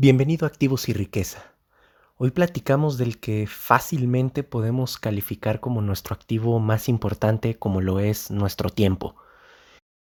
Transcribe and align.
Bienvenido 0.00 0.46
a 0.46 0.48
Activos 0.48 0.88
y 0.88 0.92
Riqueza. 0.92 1.42
Hoy 2.18 2.30
platicamos 2.30 2.98
del 2.98 3.18
que 3.18 3.48
fácilmente 3.48 4.44
podemos 4.44 4.96
calificar 4.96 5.58
como 5.58 5.82
nuestro 5.82 6.14
activo 6.14 6.60
más 6.60 6.88
importante 6.88 7.58
como 7.58 7.80
lo 7.80 7.98
es 7.98 8.30
nuestro 8.30 8.70
tiempo. 8.70 9.16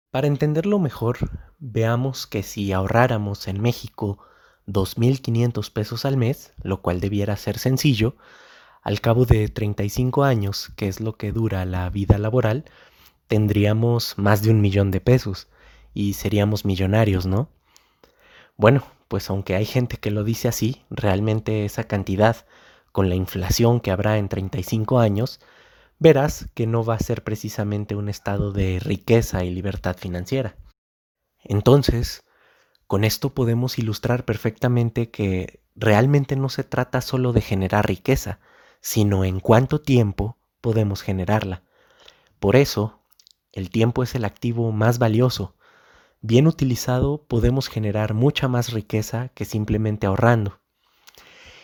Para 0.09 0.27
entenderlo 0.27 0.79
mejor, 0.79 1.17
veamos 1.59 2.26
que 2.26 2.41
si 2.41 2.72
ahorráramos 2.72 3.49
en 3.49 3.62
México 3.62 4.19
2.500 4.65 5.73
pesos 5.73 6.05
al 6.05 6.15
mes, 6.15 6.53
lo 6.63 6.81
cual 6.81 7.01
debiera 7.01 7.35
ser 7.35 7.58
sencillo, 7.58 8.15
al 8.83 9.01
cabo 9.01 9.26
de 9.26 9.49
35 9.49 10.23
años, 10.23 10.71
que 10.78 10.87
es 10.87 11.01
lo 11.01 11.17
que 11.17 11.33
dura 11.33 11.65
la 11.65 11.89
vida 11.89 12.17
laboral, 12.17 12.63
tendríamos 13.28 14.17
más 14.17 14.42
de 14.42 14.51
un 14.51 14.62
millón 14.62 14.89
de 14.89 15.01
pesos 15.01 15.49
y 15.94 16.13
seríamos 16.13 16.63
millonarios, 16.63 17.26
¿no? 17.26 17.50
Bueno, 18.55 18.86
pues 19.12 19.30
aunque 19.30 19.56
hay 19.56 19.66
gente 19.66 19.98
que 19.98 20.10
lo 20.10 20.24
dice 20.24 20.48
así, 20.48 20.86
realmente 20.90 21.66
esa 21.66 21.84
cantidad, 21.84 22.46
con 22.94 23.10
la 23.10 23.16
inflación 23.16 23.82
que 23.82 23.92
habrá 23.92 24.18
en 24.18 24.30
35 24.30 25.00
años, 25.00 25.42
verás 26.00 26.48
que 26.54 26.66
no 26.66 26.86
va 26.86 26.94
a 26.94 27.00
ser 27.00 27.22
precisamente 27.22 27.98
un 27.98 28.08
estado 28.08 28.54
de 28.54 28.80
riqueza 28.80 29.44
y 29.44 29.52
libertad 29.52 29.98
financiera. 29.98 30.56
Entonces, 31.44 32.24
con 32.88 33.04
esto 33.04 33.34
podemos 33.34 33.78
ilustrar 33.80 34.24
perfectamente 34.24 35.12
que 35.12 35.59
realmente 35.76 36.38
no 36.38 36.48
se 36.48 36.64
trata 36.64 37.02
solo 37.02 37.34
de 37.34 37.42
generar 37.42 37.88
riqueza, 37.88 38.40
sino 38.80 39.26
en 39.26 39.42
cuánto 39.42 39.82
tiempo 39.82 40.38
podemos 40.62 41.02
generarla. 41.02 41.64
Por 42.40 42.56
eso, 42.56 43.02
el 43.52 43.72
tiempo 43.72 44.04
es 44.04 44.16
el 44.16 44.23
activo 44.23 44.72
más 44.72 45.00
valioso, 45.00 45.58
Bien 46.23 46.45
utilizado 46.45 47.25
podemos 47.27 47.67
generar 47.67 48.13
mucha 48.13 48.48
más 48.48 48.73
riqueza 48.73 49.30
que 49.30 49.44
simplemente 49.44 50.05
ahorrando. 50.05 50.59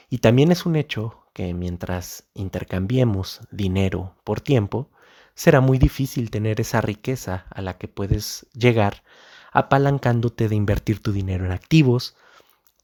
Y 0.09 0.17
también 0.17 0.51
es 0.51 0.65
un 0.65 0.75
hecho 0.75 1.27
que 1.33 1.53
mientras 1.53 2.27
intercambiemos 2.33 3.41
dinero 3.51 4.15
por 4.23 4.41
tiempo, 4.41 4.89
será 5.35 5.61
muy 5.61 5.77
difícil 5.77 6.31
tener 6.31 6.59
esa 6.59 6.81
riqueza 6.81 7.45
a 7.51 7.61
la 7.61 7.77
que 7.77 7.87
puedes 7.87 8.47
llegar 8.53 9.03
apalancándote 9.51 10.49
de 10.49 10.55
invertir 10.55 11.03
tu 11.03 11.11
dinero 11.11 11.45
en 11.45 11.51
activos, 11.51 12.15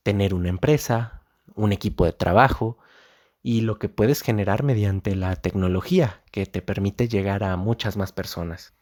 tener 0.04 0.36
una 0.36 0.50
empresa, 0.50 1.24
un 1.56 1.72
equipo 1.72 2.06
de 2.06 2.14
trabajo 2.14 2.78
y 3.42 3.62
lo 3.62 3.80
que 3.80 3.90
puedes 3.90 4.22
generar 4.22 4.62
mediante 4.62 5.16
la 5.16 5.36
tecnología 5.38 6.22
que 6.32 6.46
te 6.46 6.62
permite 6.62 7.08
llegar 7.08 7.44
a 7.44 7.58
muchas 7.58 7.98
más 7.98 8.12
personas. 8.12 8.76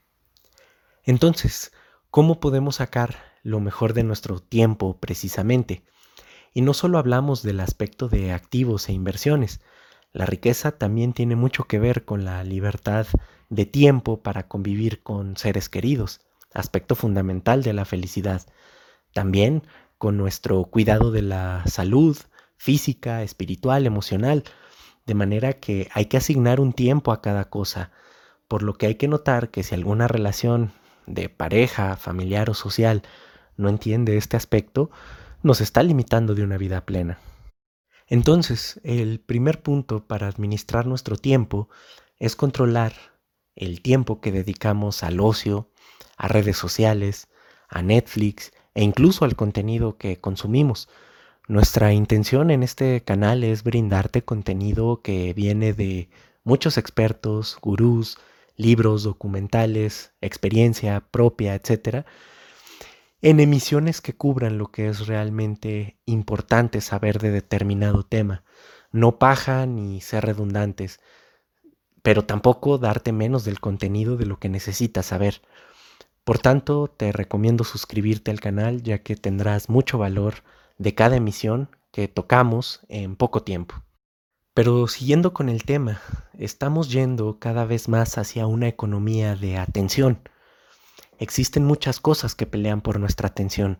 Entonces, 1.03 1.71
cómo 2.11 2.41
podemos 2.41 2.75
sacar 2.75 3.15
lo 3.41 3.59
mejor 3.61 3.93
de 3.93 4.03
nuestro 4.03 4.39
tiempo 4.39 4.97
precisamente. 4.99 5.83
Y 6.53 6.61
no 6.61 6.73
solo 6.73 6.97
hablamos 6.97 7.41
del 7.41 7.61
aspecto 7.61 8.09
de 8.09 8.33
activos 8.33 8.89
e 8.89 8.93
inversiones, 8.93 9.61
la 10.11 10.25
riqueza 10.25 10.73
también 10.73 11.13
tiene 11.13 11.37
mucho 11.37 11.63
que 11.63 11.79
ver 11.79 12.03
con 12.03 12.25
la 12.25 12.43
libertad 12.43 13.07
de 13.49 13.65
tiempo 13.65 14.21
para 14.21 14.49
convivir 14.49 15.01
con 15.01 15.37
seres 15.37 15.69
queridos, 15.69 16.19
aspecto 16.53 16.95
fundamental 16.95 17.63
de 17.63 17.71
la 17.71 17.85
felicidad. 17.85 18.41
También 19.13 19.63
con 19.97 20.17
nuestro 20.17 20.65
cuidado 20.65 21.11
de 21.11 21.21
la 21.21 21.63
salud 21.65 22.17
física, 22.57 23.23
espiritual, 23.23 23.85
emocional, 23.85 24.43
de 25.05 25.13
manera 25.13 25.53
que 25.53 25.89
hay 25.93 26.05
que 26.07 26.17
asignar 26.17 26.59
un 26.59 26.73
tiempo 26.73 27.13
a 27.13 27.21
cada 27.21 27.49
cosa, 27.49 27.91
por 28.49 28.63
lo 28.63 28.73
que 28.73 28.87
hay 28.87 28.95
que 28.95 29.07
notar 29.07 29.49
que 29.49 29.63
si 29.63 29.75
alguna 29.75 30.09
relación 30.09 30.73
de 31.07 31.29
pareja, 31.29 31.95
familiar 31.97 32.49
o 32.49 32.53
social 32.53 33.03
no 33.57 33.69
entiende 33.69 34.17
este 34.17 34.37
aspecto, 34.37 34.91
nos 35.43 35.61
está 35.61 35.83
limitando 35.83 36.35
de 36.35 36.43
una 36.43 36.57
vida 36.57 36.85
plena. 36.85 37.19
Entonces, 38.07 38.79
el 38.83 39.19
primer 39.19 39.61
punto 39.61 40.05
para 40.05 40.27
administrar 40.27 40.85
nuestro 40.85 41.15
tiempo 41.15 41.69
es 42.19 42.35
controlar 42.35 42.93
el 43.55 43.81
tiempo 43.81 44.19
que 44.21 44.31
dedicamos 44.31 45.03
al 45.03 45.19
ocio, 45.19 45.71
a 46.17 46.27
redes 46.27 46.57
sociales, 46.57 47.29
a 47.69 47.81
Netflix 47.81 48.51
e 48.73 48.83
incluso 48.83 49.25
al 49.25 49.35
contenido 49.35 49.97
que 49.97 50.19
consumimos. 50.19 50.89
Nuestra 51.47 51.93
intención 51.93 52.51
en 52.51 52.63
este 52.63 53.03
canal 53.03 53.43
es 53.43 53.63
brindarte 53.63 54.23
contenido 54.23 55.01
que 55.01 55.33
viene 55.33 55.73
de 55.73 56.09
muchos 56.43 56.77
expertos, 56.77 57.57
gurús, 57.61 58.17
libros, 58.61 59.03
documentales, 59.03 60.13
experiencia 60.21 61.01
propia, 61.11 61.55
etc., 61.55 62.05
en 63.23 63.39
emisiones 63.39 64.01
que 64.01 64.15
cubran 64.15 64.57
lo 64.57 64.71
que 64.71 64.87
es 64.87 65.05
realmente 65.07 65.97
importante 66.05 66.81
saber 66.81 67.19
de 67.19 67.29
determinado 67.29 68.03
tema. 68.03 68.43
No 68.91 69.19
paja 69.19 69.65
ni 69.67 70.01
ser 70.01 70.25
redundantes, 70.25 70.99
pero 72.01 72.25
tampoco 72.25 72.77
darte 72.77 73.11
menos 73.11 73.45
del 73.45 73.59
contenido 73.59 74.17
de 74.17 74.25
lo 74.25 74.39
que 74.39 74.49
necesitas 74.49 75.05
saber. 75.05 75.41
Por 76.23 76.39
tanto, 76.39 76.87
te 76.87 77.11
recomiendo 77.11 77.63
suscribirte 77.63 78.31
al 78.31 78.39
canal 78.39 78.81
ya 78.81 78.99
que 78.99 79.15
tendrás 79.15 79.69
mucho 79.69 79.97
valor 79.97 80.35
de 80.77 80.95
cada 80.95 81.15
emisión 81.15 81.69
que 81.91 82.07
tocamos 82.07 82.81
en 82.89 83.15
poco 83.15 83.43
tiempo. 83.43 83.83
Pero 84.53 84.85
siguiendo 84.87 85.33
con 85.33 85.47
el 85.47 85.63
tema, 85.63 86.01
estamos 86.37 86.91
yendo 86.91 87.39
cada 87.39 87.63
vez 87.63 87.87
más 87.87 88.17
hacia 88.17 88.47
una 88.47 88.67
economía 88.67 89.37
de 89.37 89.57
atención. 89.57 90.27
Existen 91.19 91.63
muchas 91.63 92.01
cosas 92.01 92.35
que 92.35 92.45
pelean 92.45 92.81
por 92.81 92.99
nuestra 92.99 93.29
atención 93.29 93.79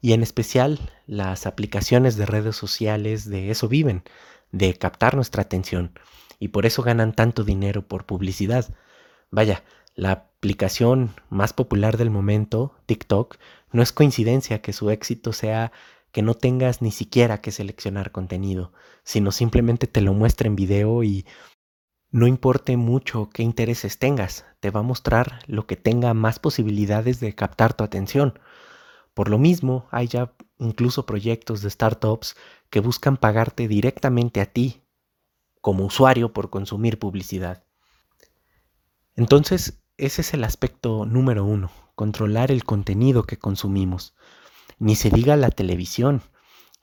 y 0.00 0.12
en 0.12 0.22
especial 0.22 0.78
las 1.06 1.44
aplicaciones 1.46 2.16
de 2.16 2.26
redes 2.26 2.54
sociales 2.54 3.28
de 3.28 3.50
eso 3.50 3.66
viven, 3.66 4.04
de 4.52 4.74
captar 4.74 5.16
nuestra 5.16 5.42
atención 5.42 5.98
y 6.38 6.48
por 6.48 6.66
eso 6.66 6.84
ganan 6.84 7.12
tanto 7.12 7.42
dinero 7.42 7.88
por 7.88 8.06
publicidad. 8.06 8.72
Vaya, 9.32 9.64
la 9.96 10.12
aplicación 10.12 11.16
más 11.30 11.52
popular 11.52 11.96
del 11.96 12.10
momento, 12.10 12.76
TikTok, 12.86 13.38
no 13.72 13.82
es 13.82 13.90
coincidencia 13.90 14.62
que 14.62 14.72
su 14.72 14.90
éxito 14.90 15.32
sea 15.32 15.72
que 16.16 16.22
no 16.22 16.32
tengas 16.32 16.80
ni 16.80 16.92
siquiera 16.92 17.42
que 17.42 17.52
seleccionar 17.52 18.10
contenido, 18.10 18.72
sino 19.04 19.32
simplemente 19.32 19.86
te 19.86 20.00
lo 20.00 20.14
muestra 20.14 20.46
en 20.48 20.56
video 20.56 21.04
y 21.04 21.26
no 22.10 22.26
importe 22.26 22.78
mucho 22.78 23.28
qué 23.28 23.42
intereses 23.42 23.98
tengas, 23.98 24.46
te 24.60 24.70
va 24.70 24.80
a 24.80 24.82
mostrar 24.82 25.40
lo 25.46 25.66
que 25.66 25.76
tenga 25.76 26.14
más 26.14 26.38
posibilidades 26.38 27.20
de 27.20 27.34
captar 27.34 27.74
tu 27.74 27.84
atención. 27.84 28.38
Por 29.12 29.28
lo 29.28 29.36
mismo, 29.36 29.88
hay 29.90 30.06
ya 30.06 30.32
incluso 30.58 31.04
proyectos 31.04 31.60
de 31.60 31.68
startups 31.68 32.34
que 32.70 32.80
buscan 32.80 33.18
pagarte 33.18 33.68
directamente 33.68 34.40
a 34.40 34.46
ti 34.46 34.84
como 35.60 35.84
usuario 35.84 36.32
por 36.32 36.48
consumir 36.48 36.98
publicidad. 36.98 37.62
Entonces, 39.16 39.82
ese 39.98 40.22
es 40.22 40.32
el 40.32 40.44
aspecto 40.44 41.04
número 41.04 41.44
uno, 41.44 41.70
controlar 41.94 42.50
el 42.50 42.64
contenido 42.64 43.24
que 43.24 43.36
consumimos. 43.36 44.14
Ni 44.78 44.94
se 44.94 45.10
diga 45.10 45.36
la 45.36 45.50
televisión. 45.50 46.22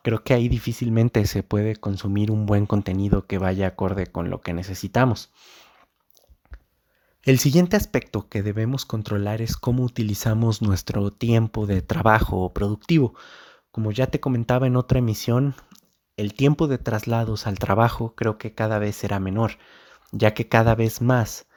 Creo 0.02 0.24
que 0.24 0.34
ahí 0.34 0.50
difícilmente 0.50 1.26
se 1.28 1.44
puede 1.44 1.76
consumir 1.76 2.32
un 2.32 2.46
buen 2.46 2.66
contenido 2.66 3.28
que 3.28 3.38
vaya 3.38 3.68
acorde 3.68 4.08
con 4.08 4.30
lo 4.30 4.42
que 4.42 4.54
necesitamos. 4.54 5.32
El 7.22 7.40
siguiente 7.40 7.78
aspecto 7.78 8.28
que 8.28 8.44
debemos 8.44 8.86
controlar 8.86 9.42
es 9.42 9.56
cómo 9.56 9.84
utilizamos 9.84 10.62
nuestro 10.62 11.14
tiempo 11.14 11.66
de 11.68 11.82
trabajo 11.82 12.52
productivo. 12.52 13.14
Como 13.72 13.94
ya 13.94 14.08
te 14.08 14.20
comentaba 14.20 14.68
en 14.68 14.76
otra 14.76 15.00
emisión, 15.00 15.56
el 16.18 16.34
tiempo 16.34 16.68
de 16.68 16.80
traslados 16.80 17.48
al 17.48 17.60
trabajo 17.60 18.14
creo 18.16 18.38
que 18.38 18.54
cada 18.54 18.78
vez 18.78 18.98
será 18.98 19.20
menor, 19.20 19.54
ya 20.12 20.34
que 20.34 20.50
cada 20.50 20.76
vez 20.76 21.02
más 21.02 21.48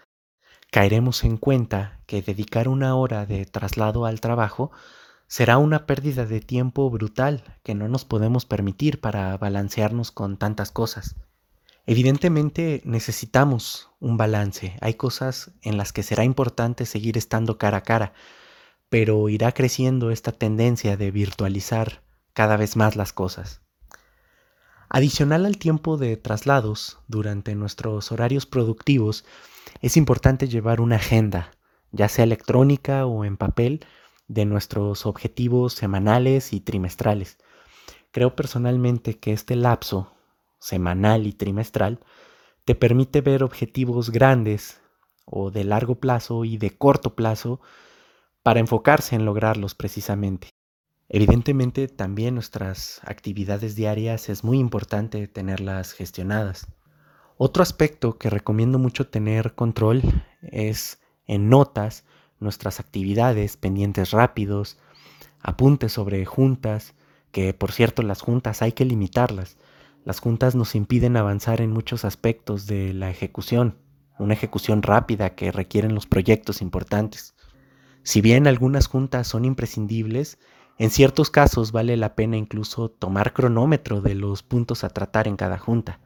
caeremos 0.71 1.25
en 1.25 1.37
cuenta 1.37 2.01
que 2.07 2.23
dedicar 2.23 2.69
una 2.69 2.95
hora 2.95 3.27
de 3.27 3.45
traslado 3.45 4.07
al 4.07 4.21
trabajo 4.21 4.71
será 5.27 5.59
una 5.59 5.87
pérdida 5.87 6.27
de 6.27 6.41
tiempo 6.41 6.89
brutal 6.91 7.43
que 7.63 7.75
no 7.75 7.89
nos 7.89 8.05
podemos 8.05 8.45
permitir 8.47 9.01
para 9.01 9.37
balancearnos 9.37 10.13
con 10.13 10.37
tantas 10.37 10.71
cosas. 10.71 11.17
Evidentemente 11.87 12.83
necesitamos 12.85 13.91
un 14.01 14.17
balance. 14.17 14.77
Hay 14.81 14.95
cosas 14.95 15.53
en 15.63 15.77
las 15.77 15.93
que 15.93 16.03
será 16.03 16.25
importante 16.25 16.85
seguir 16.85 17.17
estando 17.17 17.59
cara 17.59 17.79
a 17.79 17.83
cara, 17.83 18.13
pero 18.89 19.29
irá 19.29 19.53
creciendo 19.53 20.11
esta 20.11 20.33
tendencia 20.33 20.97
de 20.97 21.11
virtualizar 21.11 22.03
cada 22.33 22.57
vez 22.57 22.77
más 22.77 22.97
las 22.97 23.13
cosas. 23.13 23.61
Adicional 24.89 25.47
al 25.47 25.59
tiempo 25.59 25.97
de 25.97 26.17
traslados 26.17 26.99
durante 27.09 27.55
nuestros 27.55 28.13
horarios 28.13 28.47
productivos, 28.47 29.25
es 29.81 29.97
importante 29.97 30.49
llevar 30.49 30.81
una 30.81 30.97
agenda, 30.97 31.51
ya 31.91 32.09
sea 32.09 32.25
electrónica 32.25 33.07
o 33.07 33.25
en 33.25 33.37
papel, 33.37 33.85
de 34.29 34.45
nuestros 34.45 35.07
objetivos 35.07 35.73
semanales 35.75 36.53
y 36.53 36.61
trimestrales. 36.61 37.39
Creo 38.11 38.35
personalmente 38.35 39.19
que 39.19 39.33
este 39.33 39.57
lapso 39.57 40.15
semanal 40.59 41.27
y 41.27 41.33
trimestral 41.33 42.01
te 42.65 42.75
permite 42.75 43.21
ver 43.21 43.43
objetivos 43.43 44.11
grandes 44.11 44.81
o 45.25 45.51
de 45.51 45.65
largo 45.65 45.97
plazo 45.97 46.45
y 46.45 46.57
de 46.57 46.77
corto 46.77 47.15
plazo 47.15 47.61
para 48.43 48.61
enfocarse 48.61 49.17
en 49.17 49.25
lograrlos 49.25 49.75
precisamente. 49.75 50.51
Evidentemente 51.09 51.87
también 51.87 52.35
nuestras 52.35 53.01
actividades 53.05 53.77
diarias 53.77 54.29
es 54.29 54.43
muy 54.43 54.59
importante 54.59 55.29
tenerlas 55.29 55.93
gestionadas. 55.93 56.67
Otro 57.37 57.63
aspecto 57.63 58.19
que 58.19 58.31
recomiendo 58.31 58.79
mucho 58.79 59.09
tener 59.09 59.55
control 59.55 60.03
es 60.43 61.01
en 61.27 61.49
notas 61.49 62.05
nuestras 62.41 62.81
actividades, 62.81 63.57
pendientes 63.57 64.11
rápidos, 64.11 64.79
apuntes 65.41 65.93
sobre 65.93 66.25
juntas, 66.25 66.95
que 67.33 67.55
por 67.55 67.73
cierto 67.73 68.03
las 68.03 68.21
juntas 68.21 68.63
hay 68.63 68.73
que 68.73 68.85
limitarlas. 68.85 69.57
Las 70.05 70.21
juntas 70.21 70.55
nos 70.55 70.75
impiden 70.75 71.17
avanzar 71.17 71.61
en 71.61 71.73
muchos 71.73 72.05
aspectos 72.05 72.67
de 72.67 72.95
la 72.95 73.11
ejecución, 73.11 73.77
una 74.19 74.35
ejecución 74.35 74.83
rápida 74.83 75.35
que 75.35 75.53
requieren 75.53 75.95
los 75.95 76.07
proyectos 76.07 76.63
importantes. 76.63 77.35
Si 78.03 78.21
bien 78.21 78.47
algunas 78.47 78.87
juntas 78.87 79.27
son 79.27 79.45
imprescindibles, 79.45 80.39
en 80.79 80.91
ciertos 80.91 81.31
casos 81.31 81.73
vale 81.73 81.97
la 81.97 82.15
pena 82.15 82.37
incluso 82.37 82.91
tomar 82.91 83.33
cronómetro 83.33 84.01
de 84.01 84.15
los 84.15 84.43
puntos 84.43 84.85
a 84.85 84.91
tratar 84.91 85.27
en 85.27 85.37
cada 85.37 85.59
junta. 85.59 86.01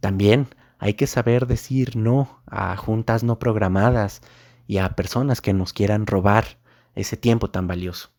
También 0.00 0.48
hay 0.78 0.94
que 0.94 1.06
saber 1.06 1.46
decir 1.46 1.96
no 1.96 2.40
a 2.46 2.76
juntas 2.76 3.24
no 3.24 3.38
programadas 3.38 4.22
y 4.68 4.78
a 4.78 4.90
personas 4.90 5.40
que 5.40 5.54
nos 5.54 5.72
quieran 5.72 6.06
robar 6.06 6.58
ese 6.94 7.16
tiempo 7.16 7.50
tan 7.50 7.66
valioso. 7.66 8.10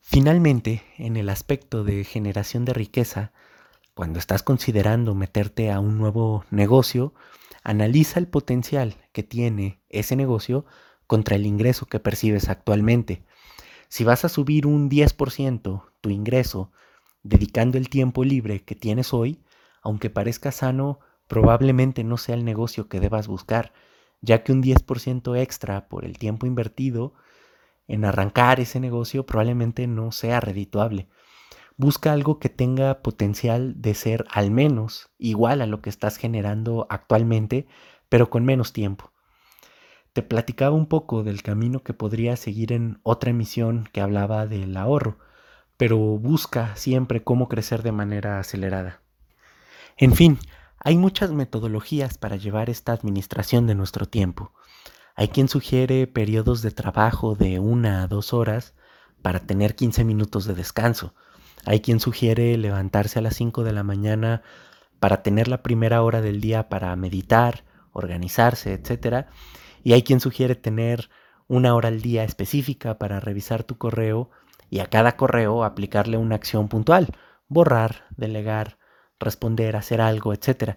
Finalmente, 0.00 0.82
en 0.96 1.16
el 1.16 1.28
aspecto 1.28 1.82
de 1.82 2.04
generación 2.04 2.64
de 2.64 2.72
riqueza, 2.72 3.32
cuando 3.92 4.20
estás 4.20 4.44
considerando 4.44 5.14
meterte 5.14 5.72
a 5.72 5.80
un 5.80 5.98
nuevo 5.98 6.44
negocio, 6.50 7.12
analiza 7.64 8.20
el 8.20 8.28
potencial 8.28 8.94
que 9.12 9.24
tiene 9.24 9.80
ese 9.88 10.14
negocio 10.14 10.64
contra 11.08 11.34
el 11.34 11.44
ingreso 11.44 11.86
que 11.86 11.98
percibes 11.98 12.48
actualmente. 12.48 13.24
Si 13.88 14.04
vas 14.04 14.24
a 14.24 14.28
subir 14.28 14.66
un 14.66 14.88
10% 14.88 15.82
tu 16.00 16.10
ingreso 16.10 16.70
dedicando 17.24 17.76
el 17.76 17.88
tiempo 17.88 18.22
libre 18.22 18.62
que 18.62 18.76
tienes 18.76 19.12
hoy, 19.12 19.42
aunque 19.82 20.10
parezca 20.10 20.52
sano, 20.52 21.00
probablemente 21.26 22.04
no 22.04 22.18
sea 22.18 22.36
el 22.36 22.44
negocio 22.44 22.88
que 22.88 23.00
debas 23.00 23.26
buscar, 23.26 23.72
ya 24.20 24.42
que 24.42 24.52
un 24.52 24.62
10% 24.62 25.36
extra 25.36 25.88
por 25.88 26.04
el 26.04 26.18
tiempo 26.18 26.46
invertido 26.46 27.14
en 27.88 28.04
arrancar 28.04 28.60
ese 28.60 28.80
negocio 28.80 29.26
probablemente 29.26 29.86
no 29.86 30.12
sea 30.12 30.40
redituable. 30.40 31.08
Busca 31.76 32.12
algo 32.12 32.38
que 32.38 32.48
tenga 32.48 33.02
potencial 33.02 33.80
de 33.80 33.94
ser 33.94 34.24
al 34.30 34.50
menos 34.50 35.10
igual 35.18 35.60
a 35.60 35.66
lo 35.66 35.82
que 35.82 35.90
estás 35.90 36.16
generando 36.16 36.86
actualmente, 36.88 37.66
pero 38.08 38.30
con 38.30 38.44
menos 38.44 38.72
tiempo. 38.72 39.12
Te 40.12 40.22
platicaba 40.22 40.74
un 40.74 40.86
poco 40.86 41.22
del 41.22 41.42
camino 41.42 41.82
que 41.82 41.92
podría 41.92 42.36
seguir 42.36 42.72
en 42.72 42.98
otra 43.02 43.30
emisión 43.30 43.88
que 43.92 44.00
hablaba 44.00 44.46
del 44.46 44.74
ahorro, 44.76 45.18
pero 45.76 45.98
busca 45.98 46.74
siempre 46.76 47.22
cómo 47.22 47.48
crecer 47.48 47.82
de 47.82 47.92
manera 47.92 48.38
acelerada. 48.38 49.02
En 49.98 50.14
fin, 50.14 50.38
hay 50.78 50.96
muchas 50.96 51.32
metodologías 51.32 52.18
para 52.18 52.36
llevar 52.36 52.70
esta 52.70 52.92
administración 52.92 53.66
de 53.66 53.74
nuestro 53.74 54.06
tiempo. 54.06 54.52
Hay 55.14 55.28
quien 55.28 55.48
sugiere 55.48 56.06
periodos 56.06 56.62
de 56.62 56.70
trabajo 56.70 57.34
de 57.34 57.58
una 57.58 58.02
a 58.02 58.06
dos 58.06 58.34
horas 58.34 58.74
para 59.22 59.40
tener 59.40 59.74
15 59.74 60.04
minutos 60.04 60.44
de 60.44 60.54
descanso. 60.54 61.14
Hay 61.64 61.80
quien 61.80 62.00
sugiere 62.00 62.56
levantarse 62.58 63.18
a 63.18 63.22
las 63.22 63.34
5 63.36 63.64
de 63.64 63.72
la 63.72 63.82
mañana 63.82 64.42
para 65.00 65.22
tener 65.22 65.48
la 65.48 65.62
primera 65.62 66.02
hora 66.02 66.20
del 66.20 66.40
día 66.40 66.68
para 66.68 66.94
meditar, 66.96 67.64
organizarse, 67.92 68.74
etc. 68.74 69.26
Y 69.82 69.94
hay 69.94 70.02
quien 70.02 70.20
sugiere 70.20 70.54
tener 70.54 71.08
una 71.48 71.74
hora 71.74 71.88
al 71.88 72.02
día 72.02 72.24
específica 72.24 72.98
para 72.98 73.20
revisar 73.20 73.64
tu 73.64 73.78
correo 73.78 74.30
y 74.68 74.80
a 74.80 74.86
cada 74.86 75.16
correo 75.16 75.64
aplicarle 75.64 76.18
una 76.18 76.34
acción 76.34 76.68
puntual, 76.68 77.08
borrar, 77.48 78.06
delegar, 78.16 78.78
responder, 79.18 79.76
hacer 79.76 80.00
algo, 80.00 80.32
etc. 80.32 80.76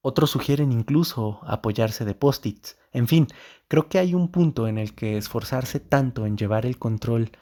Otros 0.00 0.30
sugieren 0.30 0.72
incluso 0.72 1.40
apoyarse 1.44 2.04
de 2.04 2.14
post-its. 2.14 2.78
En 2.92 3.08
fin, 3.08 3.26
creo 3.68 3.88
que 3.88 3.98
hay 3.98 4.14
un 4.14 4.30
punto 4.30 4.68
en 4.68 4.78
el 4.78 4.94
que 4.94 5.16
esforzarse 5.16 5.80
tanto 5.80 6.26
en 6.26 6.36
llevar 6.36 6.66
el 6.66 6.78
control 6.78 7.32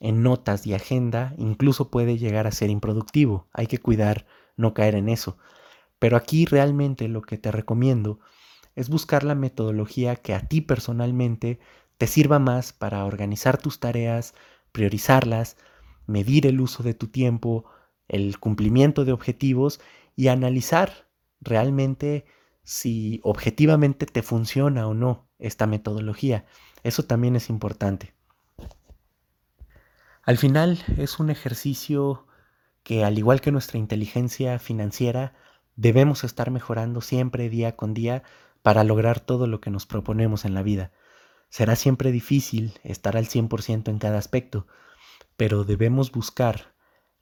en 0.00 0.22
notas 0.22 0.66
y 0.66 0.74
agenda 0.74 1.34
incluso 1.38 1.90
puede 1.90 2.18
llegar 2.18 2.46
a 2.46 2.52
ser 2.52 2.70
improductivo. 2.70 3.48
Hay 3.52 3.66
que 3.66 3.78
cuidar 3.78 4.26
no 4.56 4.74
caer 4.74 4.94
en 4.94 5.08
eso. 5.08 5.38
Pero 5.98 6.16
aquí 6.16 6.44
realmente 6.44 7.08
lo 7.08 7.22
que 7.22 7.38
te 7.38 7.50
recomiendo 7.50 8.20
es 8.74 8.88
buscar 8.90 9.24
la 9.24 9.34
metodología 9.34 10.16
que 10.16 10.34
a 10.34 10.40
ti 10.40 10.60
personalmente 10.60 11.58
te 11.98 12.06
sirva 12.06 12.38
más 12.38 12.72
para 12.72 13.04
organizar 13.04 13.56
tus 13.56 13.80
tareas, 13.80 14.34
priorizarlas, 14.72 15.56
medir 16.06 16.46
el 16.46 16.60
uso 16.60 16.82
de 16.82 16.92
tu 16.92 17.08
tiempo, 17.08 17.64
el 18.08 18.38
cumplimiento 18.38 19.04
de 19.04 19.12
objetivos 19.12 19.80
y 20.14 20.28
analizar 20.28 21.08
realmente 21.40 22.24
si 22.62 23.20
objetivamente 23.22 24.06
te 24.06 24.22
funciona 24.22 24.88
o 24.88 24.94
no 24.94 25.28
esta 25.38 25.66
metodología. 25.66 26.46
Eso 26.82 27.04
también 27.04 27.36
es 27.36 27.50
importante. 27.50 28.14
Al 30.22 30.38
final 30.38 30.82
es 30.96 31.20
un 31.20 31.30
ejercicio 31.30 32.26
que 32.82 33.04
al 33.04 33.18
igual 33.18 33.40
que 33.40 33.52
nuestra 33.52 33.78
inteligencia 33.78 34.58
financiera, 34.58 35.34
debemos 35.74 36.24
estar 36.24 36.50
mejorando 36.50 37.00
siempre 37.00 37.48
día 37.48 37.76
con 37.76 37.94
día 37.94 38.22
para 38.62 38.84
lograr 38.84 39.20
todo 39.20 39.46
lo 39.46 39.60
que 39.60 39.70
nos 39.70 39.86
proponemos 39.86 40.44
en 40.44 40.54
la 40.54 40.62
vida. 40.62 40.92
Será 41.48 41.76
siempre 41.76 42.10
difícil 42.12 42.78
estar 42.82 43.16
al 43.16 43.26
100% 43.26 43.88
en 43.88 43.98
cada 43.98 44.18
aspecto, 44.18 44.66
pero 45.36 45.64
debemos 45.64 46.10
buscar 46.10 46.75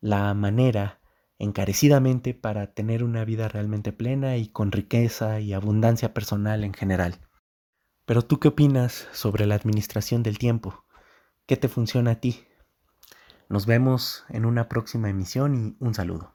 la 0.04 0.34
manera 0.34 1.00
encarecidamente 1.38 2.34
para 2.34 2.74
tener 2.74 3.02
una 3.02 3.24
vida 3.24 3.48
realmente 3.48 3.90
plena 3.90 4.36
y 4.36 4.48
con 4.48 4.70
riqueza 4.70 5.40
y 5.40 5.54
abundancia 5.54 6.12
personal 6.12 6.62
en 6.62 6.74
general. 6.74 7.22
Pero 8.04 8.20
tú 8.20 8.38
qué 8.38 8.48
opinas 8.48 9.08
sobre 9.12 9.46
la 9.46 9.54
administración 9.54 10.22
del 10.22 10.36
tiempo? 10.36 10.84
¿Qué 11.46 11.56
te 11.56 11.68
funciona 11.68 12.10
a 12.10 12.20
ti? 12.20 12.44
Nos 13.48 13.64
vemos 13.64 14.26
en 14.28 14.44
una 14.44 14.68
próxima 14.68 15.08
emisión 15.08 15.54
y 15.54 15.82
un 15.82 15.94
saludo. 15.94 16.34